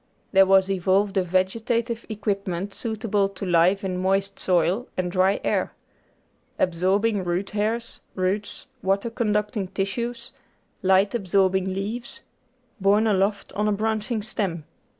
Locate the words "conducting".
9.11-9.67